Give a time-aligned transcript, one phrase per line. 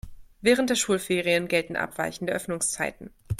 [0.41, 3.11] Während der Schulferien gelten abweichende Öffnungszeiten.